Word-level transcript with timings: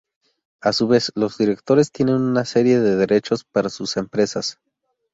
A 0.61 0.73
su 0.73 0.87
vez, 0.87 1.11
los 1.13 1.37
directores 1.37 1.91
tienen 1.91 2.15
una 2.15 2.43
serie 2.43 2.79
de 2.79 2.95
derechos 2.95 3.43
para 3.43 3.69
sus 3.69 3.97
empresas. 3.97 4.57